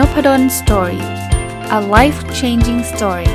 [0.00, 1.04] n o p ด d o สตอรี่
[1.78, 3.30] a life changing story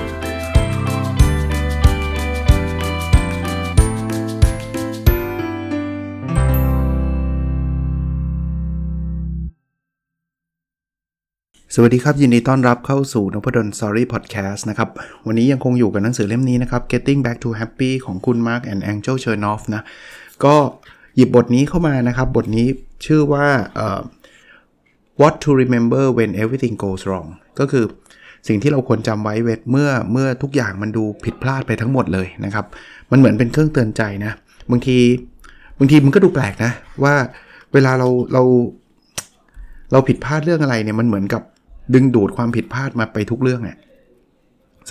[11.74, 14.90] สวัสดีครับ ยินดีต้อนรับเข้าสู่นพดล Story Podcast นะครับ
[15.28, 19.84] วันนี้ยังคงอยู่กับหนังสือเล่มนี้นะครับ Getting Back to Happy ของคุณ Mark and Angel Chernoff นะ
[20.44, 20.56] ก็
[21.16, 22.68] หยิบบทนี้เข้ามานะครับ บทนี้
[23.06, 23.48] ชื่อว่า
[25.22, 27.28] what to remember when everything goes wrong
[27.60, 27.86] ก็คือ
[28.48, 29.36] สิ่งที่เราควรจำไว้
[29.72, 32.66] เมื่อเมื่อทุกอย่างมันดูผิดพลาดไปทั้งหมดเลยนะครับ
[33.12, 34.34] มันเหมือนเป็นเครื่องเตือนใจนะ
[34.72, 34.98] บางที
[35.80, 36.72] บางทีมันก็ดูแปลกนะ
[37.04, 37.16] ว่า
[37.74, 38.44] เวลาเราเรา
[39.92, 41.42] เราผิดพลาดเรื่องอะไรเนี่ยมันเหมือนกับ
[41.94, 43.78] ดึงดูดความผิดพลาดมาไปทุกเรื่องเนี่ย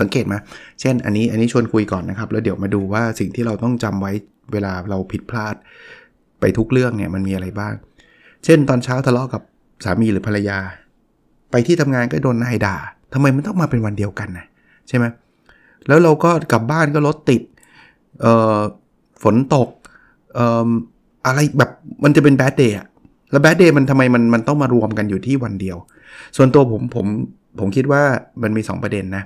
[0.00, 0.34] สังเกตไหม
[0.80, 4.12] เช่น อันนี้อันนี้ชวนคุยก่อนนะครับ แล้วเดี๋ยวมาดูว่าสิ่งที่เราต้องจำไว้
[4.52, 5.54] เวลาเราผิดพลาด
[6.40, 7.74] ไปทุกเรื่องเนี่ยมันมีอะไรบ้าง
[8.44, 9.42] เช่น ตอนเช้าทะเลาะกับ
[9.84, 10.58] สามีหรือภรรยา
[11.50, 12.76] ไปที่ทำงานก็โดนนายด่า
[13.12, 14.46] ทำไมมันต้องมาเป็นวันเดียวกันนะ
[14.88, 15.04] ใช่ไหม
[15.86, 17.42] แล้วเราก็กลับบ้านก็รถติด
[19.22, 19.68] ฝนตก
[20.38, 20.68] ออ
[21.26, 21.70] อะไรแบบ
[22.04, 22.86] มันจะเป็นแบดเดย์อะ
[23.30, 25.76] แล้วแบดเดย์มันทำไมมันมันต้องมารวมกันอยู่ที่วันเดียว
[26.36, 27.06] ส่วนตัวผมผม
[27.58, 28.02] ผมคิดว่า
[28.42, 29.24] มันมี 2 ประเด็นนะ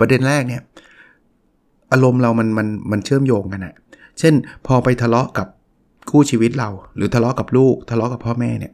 [0.00, 0.62] ประเด็นแรกเนี่ย
[1.92, 3.74] อารมณ์เรามันมันมันเชื่อมโยงกันอะ
[4.18, 4.34] เช่น
[4.66, 5.46] พอไปทะเลาะกับ
[6.10, 8.72] คู่ชีวิตเรา หรือทะเลาะกับลูก ทะเลาะกับพ่อแม่เนี่ย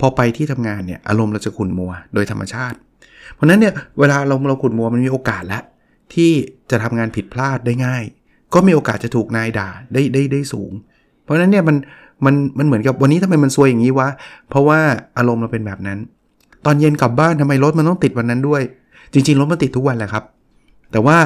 [0.00, 2.76] พอไปที่ทำงานเนี่ยอารมณ์เราจะขุ่นมัวโดยธรรมชาติ
[3.34, 5.62] เพราะนั้นเนี่ยเวลาเราเราขุ่นมัวมันมีโอกาสแล้ว
[6.14, 6.30] ที่
[6.70, 8.02] จะทำงานผิดพลาดได้ง่าย
[8.54, 10.72] ก็มีโอกาสจะถูกนายด่าได้ได้ได้สูง
[11.24, 11.76] เพราะฉะนั้นเนี่ยมัน
[12.24, 14.08] มันมันเหมือนกับวันนี้ทำไมมันซวยอย่างนี้วะ
[14.50, 14.78] เพราะว่า
[15.18, 15.98] อารมณ์เราเป็นแบบนั้น
[16.66, 18.62] ตอนเย็นกลับบ้านทำไมรถมันต้องติดวันนั้นด้วย
[19.12, 20.24] จริงๆรถมันติดทุกวันแหละครับ
[20.92, 21.16] แต่ว่า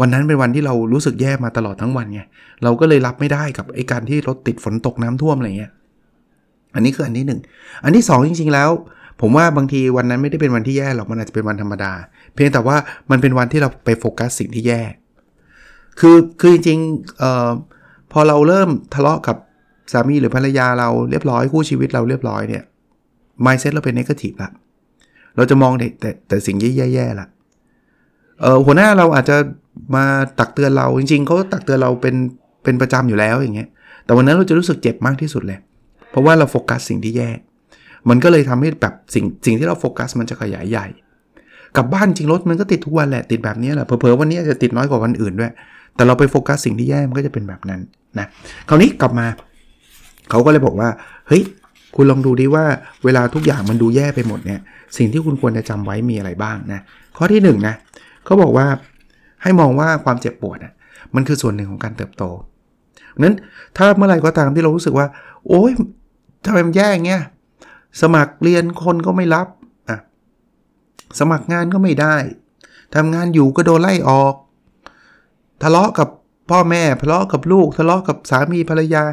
[0.00, 2.20] วันนั้นเป็นวันที่เรารู้สึกแย่มาตลอดทั้งวันไง
[2.62, 5.72] เราก็เลยรับไม่ได้กับไอ้การที่รถติดฝนตกน้ำท่วมอะไรเงี้ย
[6.74, 8.70] อันนี้คืออันที่ 1 อันที่ 2 จริง ๆ แล้ว
[9.20, 11.92] ผมว่าบางทีวันนั้นไม่ได้เป็นวันที่แย่หรอกมันอาจจะเป็นวันธรรมดา
[12.34, 12.76] เพียงแต่ว่า
[13.10, 14.82] มันเป็นวันที่เราไปโฟกัสสิ่งที่แย่
[16.00, 17.50] คือคือจริงๆเอ่อ
[18.12, 19.36] พอเราเริ่มทะเลาะกับ
[19.92, 22.62] สามีหรือภรรยาเราเรียบร้อยคู่ชีวิตเราเรียบร้อยเนี่ย
[23.44, 24.50] mindset เราเป็น negative ละ
[25.36, 27.26] เราจะมองแต่แต่แต่สิ่งแย่ๆละ
[28.40, 29.36] เออหัวหน้าเราอาจจะ
[29.94, 30.04] มา
[30.38, 32.14] ตักเตือนเราจริงๆเขาตักเตือนเราเป็น
[32.64, 33.68] เป็นประจำอยู่แล้วอย่างเงี้ย
[34.04, 35.58] แต่วันนั้นเราจะรู้สึกเจ็บมากที่สุดเลย
[36.12, 37.30] เพราะว่าเราโฟกัสสิ่งที่แย่
[38.08, 40.86] มันก็เลยทำให้แบบสิ่งสิ่งที่เราโฟกัสมันจะขยายใหญ่
[41.76, 45.52] กลับบ้านจริงรถมันก็ติดทุกวันแหละติดแบบนี้แหละเผลอๆวันนี้จะติดน้อยกว่าวันอื่นด้วย
[45.96, 47.80] แต่เราไปโฟกัสสิ่งที่แย่มันก็จะเป็นแบบนั้น
[48.18, 48.26] นะ
[48.68, 49.26] คราวนี้กลับมา
[50.30, 50.88] เขาก็เลยบอกว่า
[51.28, 51.42] เฮ้ย
[51.96, 52.64] คุณลองดูดิว่า
[53.04, 54.60] เวลาทุกอย่างมันดูแย่ไปหมดเนี่ย
[54.96, 56.80] สิ่งที่คุณควรจะจำไว้มีอะไรบ้างนะ
[57.16, 57.74] ข้อที่1นนะ
[58.24, 58.66] เขาบอกว่า
[59.42, 60.72] ให้มองว่าความเจ็บปวดอะ
[61.14, 62.22] มันคือส่วนหนึ่งของการเติบโต
[63.24, 63.34] นั้น
[63.76, 65.06] ถ้าเมื่อไหร่ก็ตามที่เรารู้สึกว่า
[65.48, 65.72] โอ้ย
[66.44, 67.22] ทำไมมันแย่งเงี้ย
[68.00, 69.48] สมัครเรียนคนก็ไม่รับ
[69.88, 69.98] อะ
[71.18, 72.16] สมัครงานก็ไม่ได้
[72.94, 74.34] ทำงานอยู่ก็โดนไล่ออก
[75.62, 76.08] ทะเลาะกับ
[76.50, 79.04] พ่อแม่ทะเลาะกับลูก ทะเลาะกับสามีภรรยา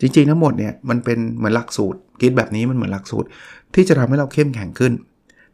[0.00, 3.26] จริงๆ ทั้งหมดเนี่ยมันเป็นเหมือนหลักสูตรคิดแบบนี้มันเหมือนหลักสูตร
[3.74, 4.92] ที่จะทำให้เราเข้มแข็งขึ้น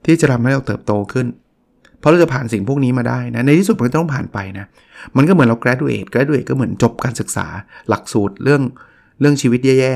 [0.06, 1.26] ที่จะทำให้เราเติบโตขึ้น
[1.98, 4.66] เพราะเราจะผ่านสิ่งพวกนี้มาได้นะในที่สุดมันต้องผ่านไปนะ
[5.16, 7.46] มันก็เหมือนเรา graduate graduate ก็เหมือนจบการศึกษา
[7.88, 8.62] หลักสูตรเรื่อง
[9.20, 9.94] เรื่องชีวิตแย่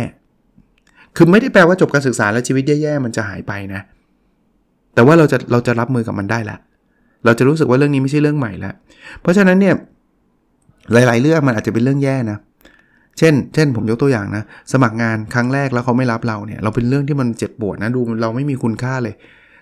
[1.21, 3.81] คือไม่ได้แปลว่าจบการศึกษาแล้วชีวิตแย่ๆมันจะหายไปนะ
[4.95, 6.57] แต่ว่าเราจะเราจะรับมือกับมันได้ละ
[7.25, 8.75] เราจะรู้สึกว่าเรื่องนี้ไม่ใช่เรื่องใหม่แล้ว
[9.21, 9.75] เพราะฉะนั้นเนี่ย
[10.93, 12.39] หลายๆ เรื่องมันอาจจะเป็นเรื่องแย่นะ
[13.19, 19.15] เช่น เช่น ผมยกตัวอย่างนะ สมัครงานครั้งแรกแล้วเขาไม่รับเราเนี่ย เราเป็นเรื่องที่มันเจ็บปวดนะ ดูเราไม่มีคุณค่าเลย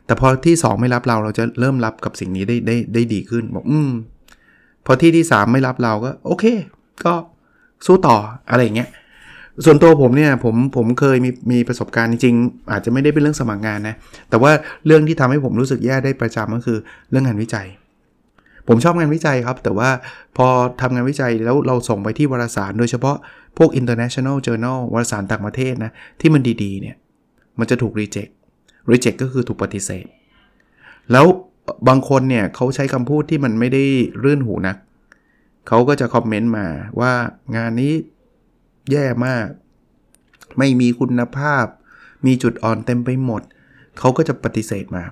[0.06, 3.90] แต่พอที่ 2 ไม่รับเรา เราจะเริ่มรับกับสิ่งนี้ได้ได้ได้ดีขึ้น บอก อืม
[4.86, 6.44] พอที่ที่ 3 ไม่รับเราก็ โอเค
[7.04, 7.14] ก็
[7.86, 8.16] สู้ต่อ
[8.50, 8.88] อะไรอย่างเงี้ย
[9.64, 13.96] ส่วนตัวผมเนี่ยผมผมเคยมีมีประสบการณ์จริงๆอาจจะไม่ได้เป็นเรื่องสมัครงานนะ
[14.30, 14.52] แต่ว่า
[14.86, 16.78] เรื่องที่ทำให้ผมรู้สึกแย่ได้ประจำก็คือ
[17.10, 17.66] เรื่องงานวิจัย
[18.68, 19.90] ผมชอบงานวิจัยครับ แต่ว่า
[20.36, 20.46] พอ
[20.80, 23.16] ทำงานวิจัยแล้วเราส่งไปที่วารสาร โดยเฉพาะ
[23.58, 25.90] พวก international journal วารสารต่างประเทศนะ
[26.20, 26.96] ที่มันดีๆเนี่ย
[27.58, 28.32] มันจะถูก reject
[28.92, 30.06] reject ก็คือถูกปฏิเสธ
[31.12, 31.26] แล้ว
[31.88, 33.84] บางคนเนี่ยเขาใช้คำพูดที่มันไม่ได้
[34.24, 34.76] รื่นหูนัก
[35.68, 36.66] เขาก็จะคอมเมนต์มา
[37.00, 37.12] ว่า
[37.56, 37.92] งานนี้
[38.92, 39.48] แย่มาก
[40.58, 41.64] ไม่มีคุณภาพ
[42.26, 43.42] มีจุดอ่อนเต็มไปหมด
[43.98, 45.04] เขาก็จะปฏิเสธมา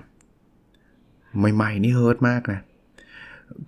[1.55, 2.59] ใหม่ๆนี่เฮิร์ตมากนะ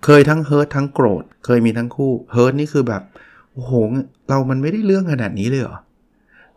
[0.04, 3.02] เคยทั้งเฮิร์ตทั้งโกรธ เคยมีทั้งคู่ เฮิร์ตนี่คือแบบ
[3.52, 3.72] โอ้โห
[4.28, 5.78] เรามันไม่ได้เรื่องขนาดนี้เลยเหรอ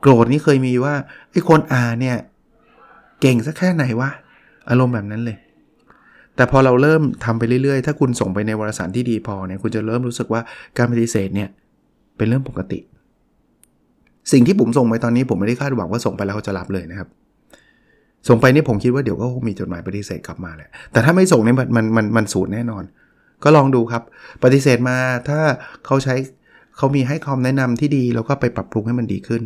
[0.01, 0.93] โกรธนี่เคยมีว่า
[1.31, 2.17] ไอ้คนอ่านเนี่ย
[3.21, 4.09] เก่งสักแค่ไหนวะ
[4.69, 5.37] อารมณ์แบบนั้นเลย
[6.35, 10.41] แต่พอเราเริ่มทำไปเรื่อยๆ ถ้าคุณส่งไปในวารสารที่ดีพอเนี่ย คุณจะเริ่มรู้สึกว่า
[10.77, 11.49] การปฏิเสธเนี่ย
[12.17, 12.79] เป็นเรื่องปกติ
[14.31, 17.09] สิ่งที่ผมส่งไปตอนนี้ผมไม่ได้คาดหวังว่าส่งไปแล้วเขาจะรับเลยนะครับ
[18.27, 22.83] ส่งไปนี่ผมคิดว่าเดี๋ยวก็คงมีจดหมายปฏิเสธกลับมาแหละ แต่ถ้าไม่ส่งเนี่ยมันมันมันสูญแน่นอน
[23.43, 24.03] ก็ลองดูครับ
[24.43, 24.97] ปฏิเสธมา
[25.29, 25.39] ถ้า
[25.85, 26.15] เขาใช้
[26.77, 29.41] เขามีให้คำแนะนำที่ดีแล้วก็ไปปรับปรุงให้มันดีขึ้น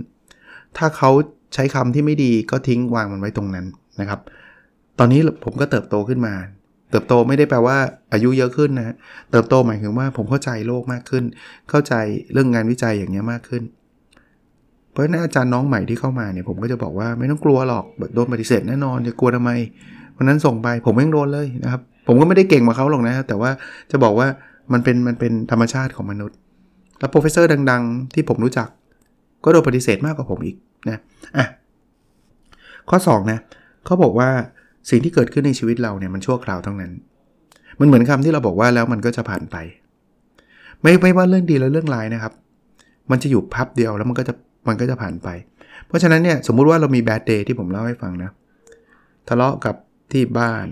[0.77, 1.09] ถ้าเขา
[1.53, 3.65] ใช้คำที่ไม่ดีก็ทิ้งวางมันไว้ตรงนั้น
[3.99, 4.19] นะครับ
[4.99, 6.33] ตอนนี้ผมก็เติบโตขึ้นมา
[6.91, 7.77] เติบโตไม่ได้แปลว่า
[8.13, 8.95] อายุเยอะขึ้นนะ
[9.31, 11.23] เติบโตหมายถึงว่าผมเข้าใจโลกมากขึ้น
[11.69, 11.93] เข้าใจ
[12.33, 13.63] เรื่องงานวิจัยอย่างเงี้ยมากขึ้น
[14.95, 19.51] เพราะนั้นอาจารย์น้องใหม่ที่เข้ามาเนี่ยผมก็จะบอกว่าไม่ต้องกลัวหรอกโดนปฏิเสธแน่นอนจะกลัวทำไม
[20.17, 23.51] วันนั้นส่งไปผมไม่โดนเลยนะครับ ผมก็ไม่ได้เก่งมาเขาหรอกนะ แต่ว่า
[23.91, 24.27] จะบอกว่า
[24.73, 26.37] มันเป็นมันเป็นธรรมชาติของมนุษย์
[26.99, 28.67] แล้ว professor ดัง ๆ ที่ผมรู้จัก
[29.43, 30.55] ก็โดนปฏิเสธมากกว่าผมอีก
[30.89, 30.97] นะ
[31.37, 31.45] อะ
[32.89, 33.39] ข้อ2นะ
[33.85, 34.29] เขาบอกว่า
[34.89, 36.91] สิ่งที่เกิดขึ้นในชีวิตเราเนี่ยมันชั่วคราวทั้งนั้น
[37.79, 39.55] มันเหมือนคำที่เราบอกว่าแล้วมันก็จะผ่านไป
[40.81, 42.33] ไม่ไม่ว่าเรื่องดีและเรื่องร้ายนะครับ
[43.11, 44.33] มันจะอยู่พับเดียวแล้วมันก็จะ
[44.67, 45.27] มันก็จะผ่านไป
[45.87, 48.31] เพราะฉะนั้นเนี่ยสมมุติว่าเรามีแบดเดย์ที่ผมเล่าให้ฟังนะ
[49.29, 49.75] ทะเลาะกับ
[50.11, 50.67] ที่บ้าน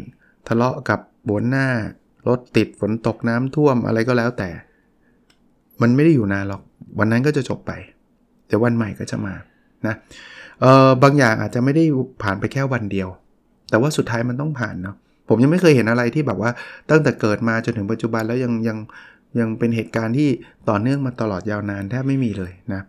[0.48, 1.00] ทะเลาะกับ
[1.30, 1.68] บนหน้า
[2.28, 4.50] รถติดฝนตกน้ำท่วมอะไรก็แล้วแต่
[5.82, 6.62] มันไม่ได้อยู่นานหรอก
[7.00, 7.72] วันนั้นก็จะจบไป
[8.48, 9.34] เดี๋ยววันใหม่ก็จะมา
[9.88, 9.96] นะ
[10.62, 11.84] เออบางอย่างอาจจะไม่ได้
[12.24, 13.10] ผ่านไปแค่วันเดียว
[13.70, 14.96] แต่ว่าสุดท้ายมันต้องผ่านเนาะ
[15.30, 16.52] ผมยังไม่เคยเห็นอะไรที่แบบว่า
[16.90, 18.78] ตั้งแต่เกิดมาจนถึงปัจจุบันแล้วยังยัง
[19.40, 20.30] ยังเป็นเหตุการณ์ที่
[20.70, 22.82] ต่อเนื่องมาตลอดยาวนานแทบไม่มีเลยนะ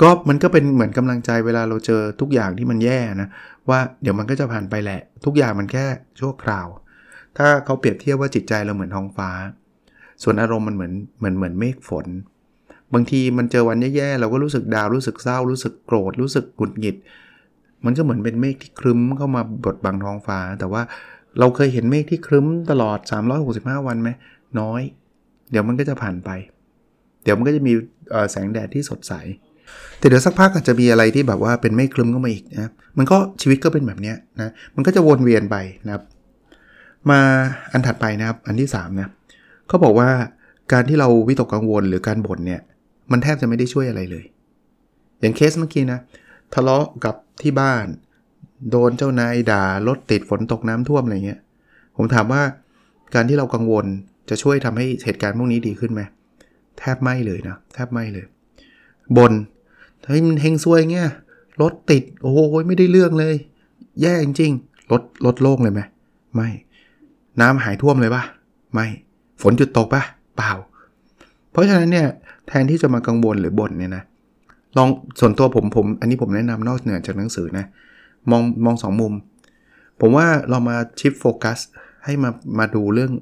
[0.00, 3.28] ก็มันก็เป็นเหมือนกำลังใจเวลาเราเจอทุกอย่างที่มันแย่นะ
[3.68, 5.84] ว่าเดี๋ยวมันก็จะผ่านไปแหละ ทุกอย่างมันแค่
[6.20, 6.66] ชั่วคราว
[7.36, 9.30] ถ้าเขาเปรียบเทียบว่าจิตใจเราเหมือนท้องฟ้า
[10.22, 12.06] ส่วนอารมณ์มันเหมือนเหมือนเหมือนเมฆฝน
[12.94, 16.96] บางทีมันเจอวันแย่ๆเราก็รู้สึกดาวรู้สึกเศร้า รู้สึกโกรธรู้สึกหงุดหงิด
[17.84, 20.82] มันก็เหมือนเป็นเมฆที่ครึ้มเข้ามาบดบังท้องฟ้า แต่ว่า
[21.38, 22.98] เราเคยเห็นเมฆที่ครึ้มตลอด
[23.42, 24.10] 365 วันไหม
[24.60, 24.82] น้อย
[25.50, 26.30] เดี๋ยวมันก็จะผ่านไป
[27.22, 27.72] เดี๋ยวมันก็จะมี
[28.30, 29.12] แสงแดดที่สดใส
[29.98, 36.02] แต่เดี๋ยวสักพักอาจจะมีอะไรที่แบบว่าเป็นเมฆคลึมเข้ามาอีกนะมันก็ชีวิตก็เป็นแบบนี้นะมันก็จะวนเวียนไปนะครับ
[37.10, 37.20] มา
[37.72, 39.08] อันถัดไปนะครับอันที่3นะ
[39.68, 40.10] เขาบอกว่า
[40.72, 42.60] การที่เราวิตกกังวลหรือการบ่นเนี่ย
[43.12, 44.24] มันแทบจะไม่ได้ช่วยอะไรเลย
[45.20, 46.00] อย่างเคสเมื่อกี้นะ
[46.54, 47.84] ทะเลาะกับที่บ้าน
[48.70, 51.40] โดนเจ้านายด่ารถติดฝนตกน้ำท่วมอะไรเงี้ย
[51.96, 52.42] ผมถามว่า
[53.14, 53.86] การที่เรากังวล
[54.30, 56.02] จะช่วยทำให้เหตุการณ์พวกนี้ดีขึ้นไหม
[56.78, 58.24] แทบไม่เลยนะแทบไม่เลย
[59.16, 59.32] บน
[60.06, 61.08] เฮ้ยมันเฮงซวยเงี้ย
[61.62, 62.38] รถติดโอ้โห
[62.68, 63.34] ไม่ได้เรื่องเลย
[64.02, 65.80] แย่จริงๆรถรถโล่งเลยไหม
[66.34, 66.48] ไม่
[67.40, 68.22] น้ำหายท่วมเลยปะ
[68.72, 68.86] ไม่
[69.42, 70.02] ฝนหยุดตกปะ
[70.36, 70.52] เปล่า
[71.50, 72.06] เพราะฉะนั้นเนี่ย
[72.46, 74.04] แทนที่จะมากังวลหรือบ่นเนี่ยนะ
[74.76, 74.88] ลอง
[75.20, 77.64] ส่วนตัวผมผม อันนี้ผมแนะนำนอกเหนือจากหนังสือนะ
[78.30, 79.12] มองมองสองมุม
[80.00, 81.58] ผมว่าเรามาชิฟโฟกัส
[82.04, 83.12] ให้มามาดูเรื่อง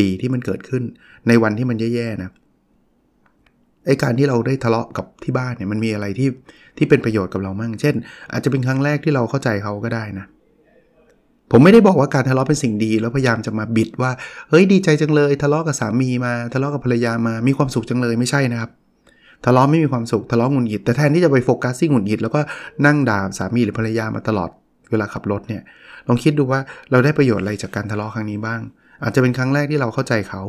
[0.00, 0.82] ดีๆ ที่มันเกิดขึ้น
[1.28, 2.30] ในวันที่มันแย่ๆนะ
[3.86, 6.28] ไอการที่เราได้ทะเลาะกับที่บ้านเนี่ยมันมีอะไรที่
[6.78, 7.94] ที่เป็นประโยชน์กับเรามั่ง เช่น
[8.32, 10.26] อาจจะเป็นครั้งแรกที่เราเข้าใจเขาก็ได้นะ
[11.52, 14.10] ผมไม่ได้บอกว่าการทะเลาะเป็นสิ่งดี แล้วพยายามจะมาบิดว่า
[14.50, 18.70] เฮ้ยดีใจจังเลย ทะเลาะกับสามีมา ทะเลาะกับภรรยามา มีความสุขจังเลยไม่ใช่นะครับ
[19.44, 22.40] ทะเลาะไม่มีความสุข ทะเลาะหงุดหงิด แต่แทนที่จะไปโฟกัสที่หงุดหงิดแล้วก็
[22.86, 24.50] นั่งด่าสามีหรือภรรยามาตลอด
[24.90, 25.62] เวลาขับรถเนี่ย
[26.08, 26.60] ลองคิดดูว่า
[26.90, 28.60] เราได้ประโยชน์อะไรจากการทะเลาะครั้งนี้บ้าง
[29.02, 30.42] อาจจะเป็นครั้งแรกที่เราเข้าใจเขา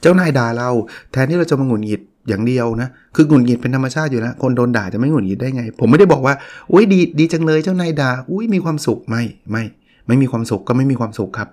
[0.00, 0.70] เจ้านายด่าเรา
[1.12, 6.34] แทนที่เราจะมาหงุดหงิดอย่างเดียวนะ คือหงุดหงิดเป็นธรรมชาติอยู่แล้ว คนโดนด่าจะไม่หงุดหงิดได้ไง ผมไม่ได้บอกว่า
[6.72, 9.64] อุ้ยดีดีจังเลยเจ้านายด่า อุ้ยมีความสุข ไม่ ไม่
[10.06, 11.48] ไม่มีความสุขก็ไม่มีความสุขครับ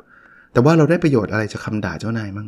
[0.54, 2.48] แต่ว่าเราได้ประโยชน์อะไรจากคาด่าเจ้านายมั้ง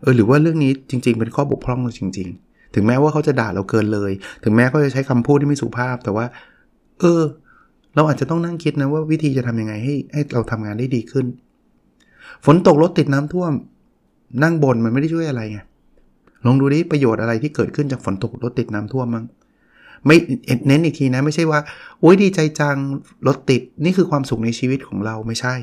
[0.00, 4.12] เออ หรือว่าเรื่องนี้จริง ๆ เป็นข้อบกพร่องจริง ๆ ถึงแม้ว่าเขาจะด่าเราเกินเลย
[4.44, 6.26] ถึงแม้เขาจะใช้คำพูดที่ไม่สุภาพ แต่ว่า
[7.00, 7.20] เออ
[7.94, 11.26] เราอาจจะต้องนั่งคิดนะว่าวิธีจะทำยังไงให้ให้เราทำงานได้ดีขึ้น
[12.44, 13.52] ฝนตกรถติดน้ำท่วม
[14.42, 15.58] นั่งบ่นมันไม่ได้ช่วยอะไรไง
[16.46, 19.24] ลองดูดิประโยชน์อะไรที่เกิดขึ้นจากฝนตกรถติดน้ำท่วมบ้าง
[20.06, 20.16] ไหม
[20.66, 21.60] เน้นอีกทีนะ ไม่ใช่ว่า
[22.00, 22.76] โอ้ยดีใจจัง
[23.26, 25.54] รถติดนี่คือความสุขในชีวิตของเราไม่ใช่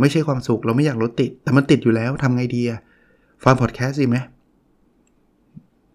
[0.00, 2.80] ไม่ใช่ความสุขเราไม่อยากรถติด แต่มันติดอยู่แล้วทำไงดีอะ
[3.44, 4.18] ฟังพอดแคสต์สิไหม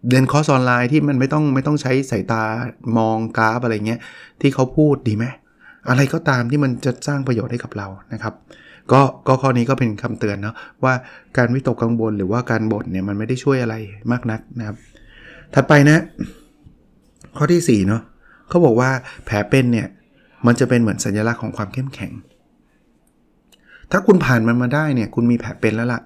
[0.08, 2.42] เรียนคอร์สออนไลน์ที่มันไม่ต้องไม่ต้องใช้สายตา
[2.96, 4.00] มองกราฟอะไรเงี้ย
[4.40, 5.24] ที่เขาพูดดีไหม
[5.88, 8.34] อะไรก็ตามที่มันจะสร้างประโยชน์ให้กับเรานะครับ
[8.92, 10.94] ก็ก็ข้อนี้ก็เป็นคำเตือนเนาะว่า
[11.36, 13.74] การวิตกกังวลหรือว่าการบ่นเนี่ยมันไม่ได้ช่วยอะไร
[14.12, 14.76] มากนักนะครับ
[15.54, 16.02] ถัดไปนะ
[17.36, 18.02] ข้อที่4เนาะ
[18.48, 18.90] เขาบอกว่า
[19.24, 19.86] แผลเป็นเนี่ย
[20.46, 22.12] มันจะเป็นเหมือนสัญลักษณ์ของความเข้มแข็ง
[23.90, 26.02] ถ้าคุณผ่านมันมาได้เนี่ยคุณมีแผลเป็นแล้วละ่ะ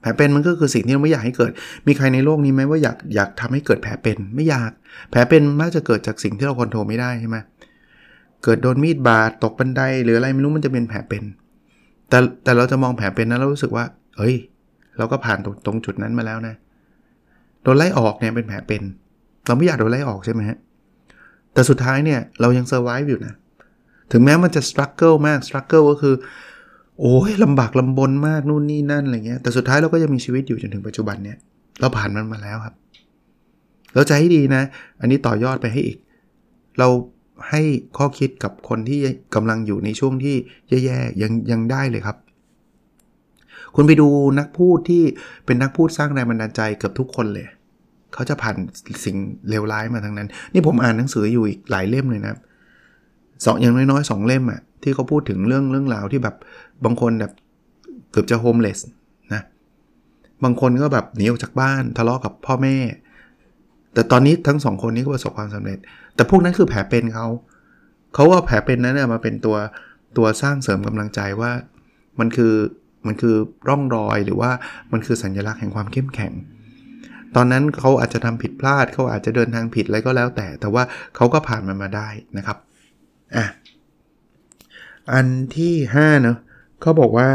[0.00, 1.52] แผลเป็นมันก็คือสิ่งที่เราไม่อยากให้เกิด
[1.86, 4.70] มีใครในโลกนี้ไหมว่าอยากอยากทำให้เกิดแผลเป็น ไม่อยาก
[5.10, 7.36] แผลเป็นน่าจะเกิดจากสิ่งที่เราควบคุมไม่ได้ใช่ไหม
[8.44, 11.24] เกิดโดนมีดบาดตกบันไดหรืออะไรไม่รู้มันจะเป็นแผลเป็น
[12.14, 13.84] แต่แต่เราจะมองแผลเป็นนั้นเรารู้สึกว่า
[14.18, 14.34] เฮ้ย
[14.98, 16.54] เราก็ผ่านตรงตรงจุดนั้นมาแล้วนะ
[17.62, 18.82] โดนไล่ออกเนี่ยเป็นแผลเป็น
[19.46, 20.58] เราไม่อยากโดนไล่ออกใช่ไหมฮะ
[21.52, 23.34] แต่สุดท้ายเนี่ยเรายังเซอร์ไวฟ์อยู่นะ
[24.12, 26.14] ถึงแม้มันจะสครัลเกิลมากสครัลเกิลก็คือ
[27.00, 31.36] โอ้ยลำบากลำบนมากนู่นนี่นั่นอะไรเงี้ย แต่สุดท้ายเราก็ยังมีชีวิตอยู่จนถึงปัจจุบันเนี่ย
[31.80, 32.74] เราผ่านมันมาแล้วครับ
[33.94, 34.62] เราใจให้ดีนะ
[35.00, 35.98] อันนี้ต่อยอดไปให้อีก
[36.78, 36.88] เรา
[37.50, 37.62] ให้
[37.96, 39.00] ข้อคิดกับคนที่
[39.34, 40.36] กำลังอยู่ในช่วงที่
[40.68, 42.16] แย่ๆยังยังได้เลยครับ
[43.74, 45.02] คุณไปดูนักพูดที่
[45.46, 47.46] เป็นนักพูดสร้างแรงบันดาลใจเกือบทุกคนเลย
[48.14, 48.56] เขาจะผ่าน
[49.04, 49.16] สิ่ง
[49.48, 52.34] เลวร้ายมาทั้งนั้น นี่ผมอ่านหนังสืออยู่อีกหลายเล่มเลยนะ
[53.46, 56.36] สองอย่างน้อยๆสองเล่มอะที่เขาพูดถึงเรื่องเรื่องราวที่แบบ
[56.84, 57.32] บางคนแบบ
[58.10, 58.78] เกือบจะโฮมเลส
[59.34, 59.42] นะ
[60.44, 62.76] บางคนก็แบบหนีออกจากบ้านทะเลาะกับพ่อแม่
[63.94, 65.78] แต่ตอนนี้ทั้งสองคนนี้ก็ประสบความสำเร็จ
[66.14, 67.26] แต่พวกนั้นคือแผลเป็นเขา
[68.14, 69.56] เขาว่าแผลเป็นนั้นเนี่ยมาเป็นตัว
[70.16, 71.52] ตัวสร้างเสริมกำลังใจว่า
[72.18, 72.54] มันคือ
[73.06, 73.34] มันคือ
[73.68, 74.50] ร่องรอยหรือว่า
[74.92, 76.32] มันคือสัญลักษณ์แห่งความเข้มแข็ง
[77.36, 80.82] ตอนนั้นเขาอาจจะทำผิดพลาดเขาอาจจะเดินทางผิดอะไรก็แล้วแต่ แต่ว่า
[81.16, 82.58] เขาก็ผ่านมันมาได้นะครับ
[83.36, 83.46] อะ
[85.12, 86.38] อันที่5เนาะ
[86.80, 87.28] เขาบอกว่า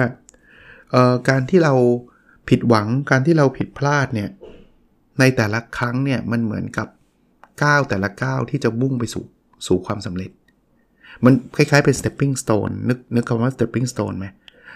[1.30, 1.74] การที่เรา
[2.50, 4.30] ผิดหวังการที่เราผิดพลาดเนี่ย
[5.20, 6.88] ในแต่ละครั้งเนี่ยมันเหมือนกับ
[7.64, 9.26] ก้าวแต่ละก้าวที่จะบุ่งไปสู่
[9.68, 10.32] สู่ความสำเร็จ
[11.26, 14.26] มันคล้ายๆเป็น stepping stone นึกนึกคำว่า stepping stone ไหม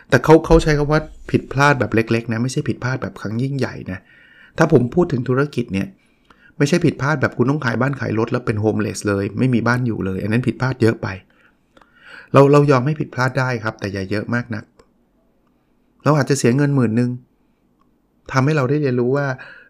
[0.10, 4.00] แต่เขาเขาใช้คำว่าผิดพลาดแบบเล็กๆนะไม่ใช่ผิดพลาดแบบครั้งยิ่งใหญ่นะ
[4.58, 5.88] ถ้าผมพูดถึงธุรกิจเนี่ย
[6.58, 11.08] ไม่ใช่ผิดพลาดแบบคุณต้องขายบ้านขายรถแล้วเป็น homeless เลย ไม่มีบ้านอยู่เลย อันนั้นผิดพลาดเยอะไป
[12.34, 14.64] เราเรายอมให้ผิดพลาดได้ครับ แต่อย่าเยอะมากนัก
[16.04, 17.10] เราอาจจะเสียเงินหมื่นหนึ่ง
[18.32, 19.28] ทำให้เราได้เรียนรู้ว่า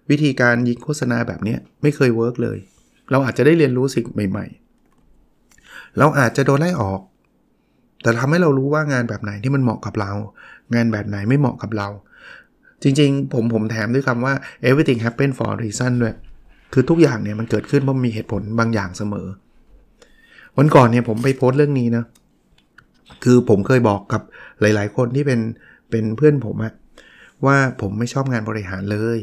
[0.10, 2.57] วิธีการยิงโฆษณาแบบนี้ไม่เคย work เลย
[3.12, 4.45] เราอาจจะได้เรียนรู้สิ่งใหม่
[5.22, 7.01] ๆ เราอาจจะโดนไล่ออก
[8.01, 10.12] แต่ทำให้เรารู้ว่างานแบบไหนที่มันเหมาะกับเรา
[10.75, 11.88] งานแบบไหนไม่เหมาะกับเรา
[12.83, 14.33] จริงๆ ผมผมแถมด้วยคำว่า
[14.67, 16.15] everything happen for a reason ด้วย
[16.74, 19.27] คือทุกอย่างเนี่ยมันเกิดขึ้นเพราะมีเหตุผลบางอย่างเสมอ
[20.57, 22.03] วันก่อนเนี่ยผมไปโพสต์เรื่องนี้นะ
[23.24, 24.22] คือผมเคยบอกกับ
[24.62, 25.39] หลาย ๆ คนที่เป็น
[25.89, 26.74] เป็นเพื่อนผมอะ
[27.45, 29.19] ว่าผมไม่ชอบงานบริหารเลย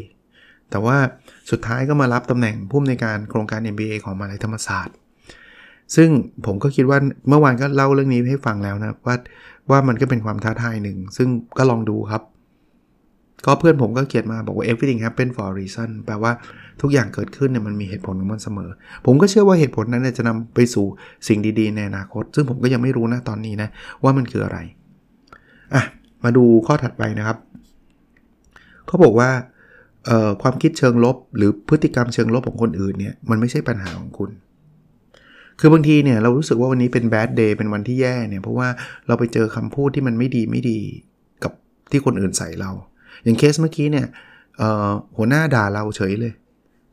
[0.70, 0.96] แต่ว่า
[1.50, 4.96] สุดท้ายก็มารับตำแหน่งผู้อำนวยการโครงการ MBA ของมหาลัยธรรมศาสตร์
[5.96, 6.08] ซึ่ง
[6.46, 6.98] ผมก็คิดว่า
[7.28, 9.16] เมื่อวานก็เล่าเรื่องนี้ให้ฟังแล้วนะว่า
[9.70, 12.22] ว่ามันก็เป็นความท้าทายหนึ่ง ซึ่งก็ลองดูครับ
[13.46, 16.32] ก็เพื่อนผมก็เขียนมาบอกว่า everything happen for a reason แปลว่า
[16.80, 18.70] ทุกอย่างเกิดขึ้นเนี่ยมันมีเหตุผลของมันเสมอ
[19.06, 20.86] ผมก็เชื่อว่าเหตุผลนั้นจะนำไปสู่
[21.28, 23.68] สิ่งดีๆ ในอนาคต ซึ่งผมก็ยังไม่รู้นะตอนนี้นะ
[24.02, 24.58] ว่ามันคืออะไร
[25.74, 25.82] อะ
[26.24, 27.38] มาดูข้อถัดไปนะครับ
[28.86, 29.30] เขาบอกว่า
[30.42, 34.30] ความคิดเชิงลบ หรือพฤติกรรมเชิงลบของคนอื่นเนี่ยมันไม่ใช่ปัญหาของคุณ
[35.60, 38.68] คือบางทีเนี่ยเรารู้สึกว่าวันนี้เป็นแบดเดย์เป็นวันที่แย่เนี่ยเพราะว่า
[39.06, 40.78] เราไปเจอคำพูดที่มันไม่ดีไม่ดี
[41.42, 41.52] กับ
[41.90, 42.70] ที่คนอื่นใส่เรา
[43.24, 44.06] อย่างเคสเมื่อกี้เนี่ย
[45.16, 46.32] หัวหน้าด่าเราเฉยเลย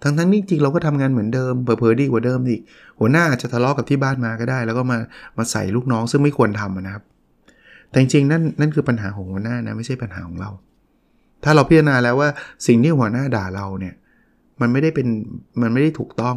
[0.04, 2.62] ทั้งทั้งนี้จริงเราก็ทำงานเหมือนเดิมเผลอๆดีกว่าเดิมอีก
[3.00, 4.98] หัวหน้าอาจจะทะเลาะกับที่บ้านมาก็ได้ แล้วก็มา
[5.38, 7.04] มาใส่ลูกน้องซึ่งไม่ควรทำนะครับ
[7.90, 10.50] แต่จริงๆนั่นนั่นคือปัญหาของหัวหน้านะไม่ใช่ปัญหาของเรา
[11.44, 12.29] ถ้าเราพิจารณาแล้วว่า
[12.67, 13.94] สิ่งที่หัวหน้าด่าเราเนี่ย
[14.62, 15.08] มันไม่ได้เป็น
[15.62, 16.36] มันไม่ได้ถูกต้อง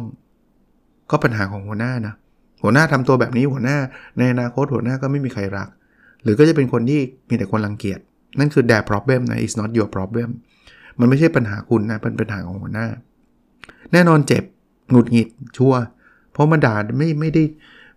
[1.11, 2.13] ก็ปัญหาของหัวหน้านะ
[2.63, 3.77] หัวหน้าทำตัวแบบนี้หัวหน้า
[4.17, 5.67] ในอนาคตหัวหน้าก็ไม่มีใครรัก
[6.23, 7.99] หรือก็จะเป็นคนที่มีแต่คนรังเกียจ
[8.39, 10.29] นั่นคือ their problem นะ is not your problem
[10.99, 12.87] มันไม่ใช่ปัญหาคุณนะเป็นปัญหาของหัวหน้า
[13.91, 14.43] แน่นอนเจ็บ
[14.91, 15.73] หงุดหงิดชั่ว
[16.31, 17.43] เพราะมาด่าไม่ไม่ได้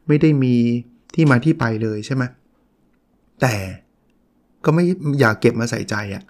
[0.09, 0.55] ไม่ได้มี
[1.15, 2.23] ที่มาที่ไปเลยใช่ไหม
[3.41, 3.55] แต่
[4.65, 4.85] ก็ไม่
[5.21, 6.23] อยากเก็บมาใส่ใจอะ่ะ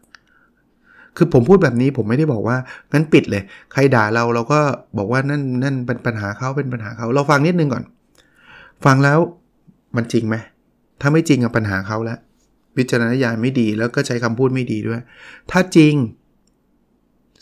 [1.16, 2.56] คือผมพูดแบบนี้ผมไม่ได้บอกว่า
[2.92, 3.42] งั้นปิดเลย
[3.72, 4.60] ใครด่าเราเราก็
[4.98, 7.84] บอกว่านั่นนั่นเป็นปัญหาเขาเป็นปัญหาเขาเราฟังนิดนึงก่อน
[8.84, 9.18] ฟังแล้ว
[9.96, 10.36] มันจริงไหม
[11.00, 12.18] ถ้าไม่จริงกับปัญหาเขาแล้ว
[12.76, 15.00] วิจารณญาณไม่ดีแล้วก็ใช้คำพูดไม่ดีด้วย
[15.50, 15.94] ถ้าจริง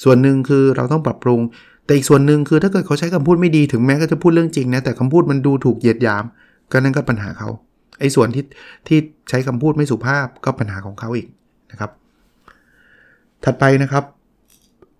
[0.04, 1.40] ส่วนหนึ่งคือเราต้องปรับปรุง
[1.84, 6.24] แต่อีกส่วนหนึ่งคือถ้าเกิดเขาใช้คำพูดไม่ดีถึงแม้ก็จะพูดเรื่องจริงนะแต่คำพูดมันดูถูกเหยียดหยาม
[6.72, 7.48] ก็นั่นก็ปัญหาเขา
[8.00, 8.44] ไอ้ส่วนที่
[8.88, 8.98] ที่
[9.28, 11.28] ใช้คำพูดไม่สุภาพก็ปัญหาของเขาอีก
[11.70, 11.90] นะครับ
[13.44, 14.04] ถัดไปนะครับ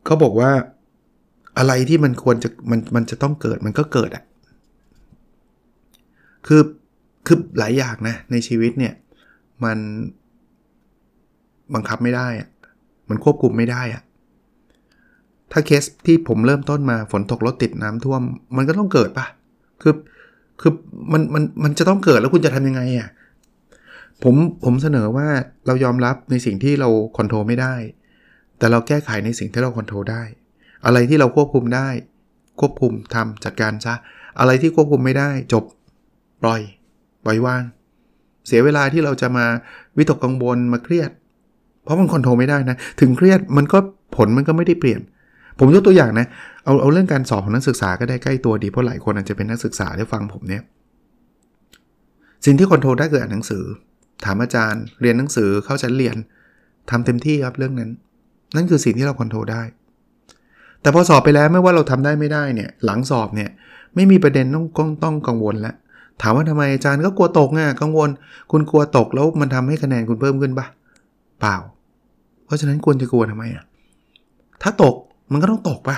[0.05, 0.51] เขาบอกว่า
[1.59, 4.25] อะไรที่มันควรจะมันมันจะต้องเกิดมันก็เกิดอะ่ะ
[6.47, 6.63] คือ
[7.27, 8.95] คือหลายอย่างนะในชีวิตเนี่ย
[9.65, 9.79] มัน
[11.75, 12.49] บังคับไม่ได้อะ
[13.09, 14.03] มันควบคุมไม่ได้อะ
[15.53, 18.23] ถ้าเคสที่ผมเริ่มต้นมาฝนตกรถติดน้ำท่วม
[18.57, 19.27] มันก็ต้องเกิดปะ
[19.83, 19.95] คือ
[20.61, 20.73] คือ
[21.13, 23.09] มันมันมันจะต้องเกิดแล้วคุณจะทำยังไงอะ่ะ
[24.23, 24.35] ผม
[24.65, 25.27] ผมเสนอว่า
[25.67, 27.75] เรายอมรับในสิ่งที่เราคอนโทรไม่ได้
[28.59, 30.23] แต่เราแก้ไขในสิ่งที่เราควบคุมได้
[30.85, 31.89] อะไรที่เราควบคุมได้
[32.61, 33.95] ควบคุมทำจัดการซะ
[34.39, 35.65] อะไรที่ควบคุมไม่ได้จบ
[36.43, 36.61] ปล่อย
[37.25, 37.63] ปล่อยวาง
[38.47, 39.47] เสียเวลาที่เราจะมา
[39.97, 41.11] วิตกกังวลมาเครียด
[41.85, 43.79] เพราะมันคอนโทรไม่ได้นะ ถึงเครียดมันก็
[44.17, 45.01] ผลมันก็ไม่ได้เปลี่ยน
[45.59, 46.27] ผมยกตัวอย่างนะ
[46.65, 50.63] เอาเอาเรื่องการสอบของนักศึกษาก็ได้ใกล้ตัวดีเพราะหลายคนอาจจะเป็นนักศึกษาได้ฟังผมเนี่ย
[52.45, 53.65] สิ่งที่คอนโทรได้คืออ่านหนังสือ
[54.25, 56.17] ถามอาจารย์ เรียนหนังสือเข้าชั้นเรียน
[56.91, 57.91] ทำเต็มที่ครับเรื่องนั้น
[58.57, 59.63] นั่นคือสิ่งที่เราคอนโทรลได้
[60.81, 63.51] แต่พอสอบไปแล้วไม่ว่าเราทำได้ไม่ได้เนี่ยหลังสอบเนี่ย
[63.95, 65.75] ไม่มีประเด็นต้องต้องต้องกังวลแล้ว
[66.23, 68.11] ถามว่าทำไมอาจารย์ก็กลัวตกไงกังวล
[68.51, 70.67] คุณกลัวตกแล้วมันทำให้คะแนนคุณเพิ่มขึ้นปะ
[71.41, 71.57] เปล่า
[72.45, 73.65] เพราะฉะนั้นควรจะกลัวทำไมอะ
[74.63, 74.95] ถ้าตก
[75.33, 75.97] มันก็ต้องตกปะ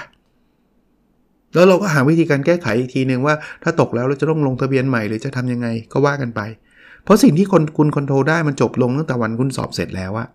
[1.55, 6.41] แล้วเราก็หาวิธีการแก้ไขอีกทีหนึ่งว่า ถ้าตกแล้วเราจะต้องลงทะเบียนใหม่หรือจะทำยังไงก็ว่ากันไป
[7.05, 10.29] เพราะสิ่งที่คนคุณคอนโทรลได้มันจบลงตั้งแต่วันคุณสอบเสร็จแล้วอะ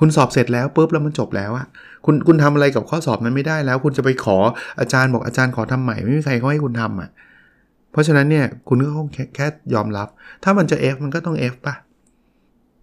[0.00, 1.66] คุณสอบเสร็จแล้วปุ๊บแล้วมันจบแล้วอะ
[2.04, 4.38] คุณคุณทำอะไรกับข้อสอบนั้นไม่ได้แล้ว คุณจะไปขอ
[4.80, 7.10] อาจารย์บอกอาจารย์ขอทำใหม่ไม่มีใครเขาให้คุณทำอะ
[7.92, 10.08] เพราะฉะนั้นเนี่ยคุณก็คงแค่แค่ยอมรับ
[10.44, 11.74] ถ้ามันจะ F มันก็ต้อง F ป่ะ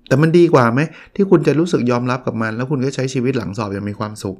[0.08, 0.80] แต่มันดีกว่าไหม
[1.16, 4.38] ที่คุณจะรู้สึกยอมรับกับมัน แล้วคุณก็ใช้ชีวิตหลังสอบอย่างมีความสุข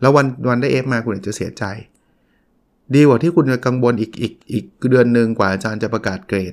[0.00, 1.64] แล้ววันวันได้ F มาคุณอาจจะเสียใจ
[2.94, 6.38] ดีกว่าที่คุณจะกังวลอีกอีกอีกเดือนหนึ่งกว่าอาจารย์จะประกาศเกร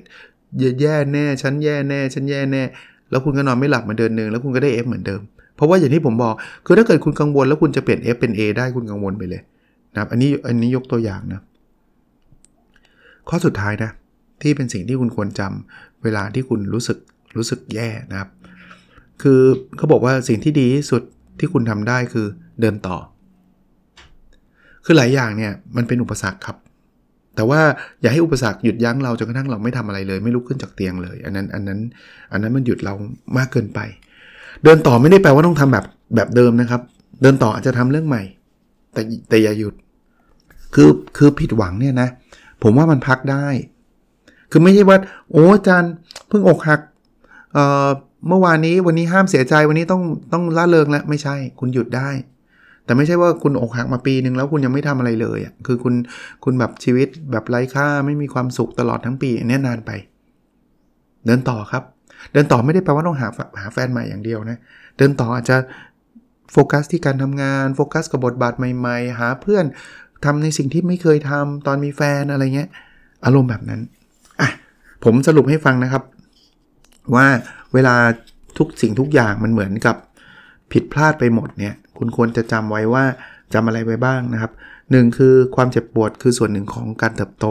[0.80, 2.62] แย่แน่ฉันแย่แน่ฉันแย่แน่
[3.10, 5.20] แล้วคุณก็นอนไม่หลับมาเดือนหนึ่งแล้วคุณก็ได้ F เหมือนเดิม
[5.56, 6.34] เพราะว่าอย่างที่ผมบอก
[6.66, 9.42] คือถ้าเกิดคุณกังวลแล้วคุณจะเปลี่ยน F เป็น A ได้คุณกังวลไปเลย
[9.92, 11.40] นะครับอันนี้อันนี้ยกตัวอย่างนะ
[13.28, 13.90] ข้อสุดท้ายนะ
[14.42, 16.98] ที่เป็นสิ่งที่คุณควรจำเวลาที่คุณรู้สึก
[17.36, 18.30] รู้สึกแย่นะครับ
[19.22, 19.40] คือ
[19.76, 21.02] เขาบอกว่าสิ่งที่ดีที่สุด
[21.38, 22.26] ที่คุณทำได้คือ
[22.60, 22.96] เดินต่อ
[24.84, 26.56] คือหลายอย่างเนี่ยมันเป็นอุปสรรคครับ
[27.36, 27.60] แต่ว่า
[28.00, 31.80] อย่าให้อุปสรรคหยุดยั้งเราจนกระทั่งเราไม่ทำอะไรเลย ไม่ลุกขึ้นจากเตียงเลย อันนั้นอันนั้น
[32.32, 32.94] อันนั้นมันหยุดเรา
[33.36, 33.80] มากเกินไป
[34.64, 35.84] เดินต่อไม่ได้แปลว่าต้องทำแบบ
[36.14, 36.80] แบบเดิมนะครับ
[37.22, 38.22] เดินต่ออาจจะทำเรื่องใหม่
[38.92, 39.74] แต่แต่อย่าหยุด
[40.74, 42.08] คือคือผิดหวังเนี่ยนะ
[42.62, 43.46] ผมว่ามันพักได้
[44.50, 44.98] คือไม่ใช่ว่า
[45.30, 45.92] โอ้อาจารย์
[46.28, 46.80] เพิ่งอกหัก
[47.52, 47.88] เอ่อ
[48.28, 52.10] เมื่อวานนี้วันนี้ห้ามเสียใจวันนี้ต้องต้องละเลิงแล้วไม่ใช่ คุณหยุดได้
[52.90, 55.94] แต่ไม่ใช่ว่าคุณอกหักมาปีหนึ่งแล้วคุณยังไม่ทำอะไรเลยอะคือคุณ
[56.44, 59.90] คุณแบบชีวิตแบบไร้ค่าไม่มีความสุขตลอดทั้งปีอันนี้นานไป
[61.26, 61.82] เดินต่อครับ
[62.32, 63.28] เดินต่อไม่ได้แปลว่าต้องหา
[63.60, 64.58] หาแฟนใหม่อย่างเดียวนะ
[64.98, 65.56] เดินต่ออาจจะ
[66.52, 69.64] โฟกัสที่การทำงานโฟกัสกับบทบาทใหม่ๆ หาเพื่อน
[70.24, 72.70] ทำในสิ่งที่ไม่เคยทำตอนมีแฟนอะไรเงี้ย
[73.24, 73.80] อารมณ์แบบนั้น
[74.40, 74.50] อะ
[75.04, 76.02] ผมสรุปให้ฟังนะครับ
[77.14, 77.26] ว่า
[77.74, 77.94] เวลา
[78.58, 79.96] ทุกสิ่งทุกอย่างมันเหมือนกับ
[80.72, 83.04] ผิดพลาดไปหมดเนี่ย คุณควรจะจำไว้ว่า
[83.54, 84.52] จำอะไรไว้บ้างนะครับ
[84.84, 87.46] 1 คือความเจ็บปวดคือส่วนหนึ่งของการเติบโต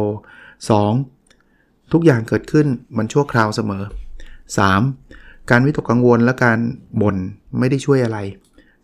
[1.13, 1.91] 2.
[1.91, 3.83] ทุกอย่างเกิดขึ้นมันชั่วคราวเสมอ
[4.67, 5.49] 3.
[5.49, 6.59] การวิตกกังวลและการ
[7.01, 7.15] บ่น
[7.59, 8.17] ไม่ได้ช่วยอะไร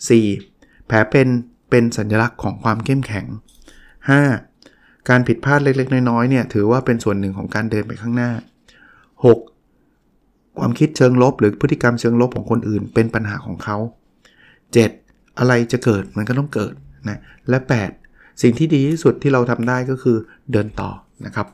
[0.09, 0.87] 4.
[0.87, 1.27] แผลเป็น
[1.69, 3.25] เป็นสัญลักษณ์ของความเข้มแข็ง
[4.37, 5.09] 5.
[5.09, 8.31] การผิดพลาดเล็กๆ น้อยๆเนี่ยถือว่าเป็นส่วนหนึ่งของการเดินไปข้างหน้า
[9.85, 10.59] 6.
[10.59, 13.77] ความคิดเชิงลบหรือพฤติกรรมเชิงลบของคนอื่นเป็นปัญหาของเขา
[14.43, 15.04] 7.
[15.39, 16.73] อะไรจะเกิดมันก็ต้องเกิด
[17.09, 17.19] นะ
[17.49, 17.57] และ
[17.99, 18.41] 8.
[18.41, 20.17] สิ่งที่ดีที่สุดที่เราทำได้ก็คือ
[20.51, 20.89] เดินต่อ
[21.25, 21.47] นะครับ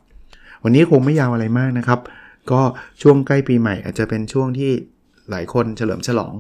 [0.64, 2.00] วันนี้คงไม่ยาวอะไรมากนะครับ
[2.52, 2.62] ก็
[3.02, 4.72] ช่วงใกล้ปีใหม่ อาจจะเป็นช่วงที่
[5.30, 6.34] หลายคนเฉลิมฉลอง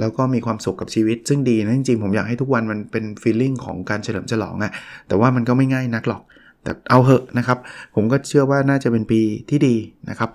[0.00, 4.72] แล้วก็มีความสุขกับชีวิต ซึ่งดีนะจริงๆผมอยากให้ทุกวันมันเป็นฟีลลิ่งของการเฉลิมฉลองอะ
[5.08, 6.22] แต่ว่ามันก็ไม่ง่ายนักหรอก
[6.62, 7.58] แต่เอาเหอะนะครับ
[7.94, 9.74] ผมก็เชื่อว่าน่าจะเป็นปีที่ดี
[10.10, 10.30] นะครับ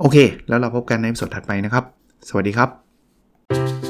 [0.00, 0.16] โอเค
[0.48, 1.84] แล้วเราพบกันในสดถัดไปนะครับ
[2.28, 3.89] สวัสดีครับ